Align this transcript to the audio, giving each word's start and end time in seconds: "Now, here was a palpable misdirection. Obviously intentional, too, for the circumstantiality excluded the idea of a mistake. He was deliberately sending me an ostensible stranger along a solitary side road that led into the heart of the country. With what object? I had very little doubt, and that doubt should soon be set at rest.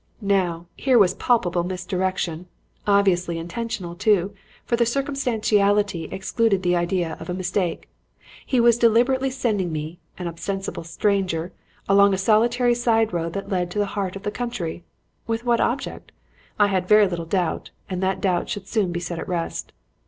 "Now, 0.33 0.65
here 0.75 0.97
was 0.97 1.13
a 1.13 1.17
palpable 1.17 1.63
misdirection. 1.63 2.47
Obviously 2.87 3.37
intentional, 3.37 3.93
too, 3.93 4.33
for 4.65 4.75
the 4.75 4.83
circumstantiality 4.83 6.05
excluded 6.05 6.63
the 6.63 6.75
idea 6.75 7.15
of 7.19 7.29
a 7.29 7.35
mistake. 7.35 7.87
He 8.43 8.59
was 8.59 8.79
deliberately 8.79 9.29
sending 9.29 9.71
me 9.71 9.99
an 10.17 10.25
ostensible 10.27 10.83
stranger 10.83 11.53
along 11.87 12.15
a 12.15 12.17
solitary 12.17 12.73
side 12.73 13.13
road 13.13 13.33
that 13.33 13.49
led 13.51 13.61
into 13.65 13.77
the 13.77 13.85
heart 13.93 14.15
of 14.15 14.23
the 14.23 14.31
country. 14.31 14.83
With 15.27 15.45
what 15.45 15.61
object? 15.61 16.11
I 16.57 16.65
had 16.65 16.87
very 16.87 17.07
little 17.07 17.25
doubt, 17.25 17.69
and 17.87 18.01
that 18.01 18.21
doubt 18.21 18.49
should 18.49 18.67
soon 18.67 18.91
be 18.91 18.99
set 18.99 19.19
at 19.19 19.27
rest. 19.29 19.71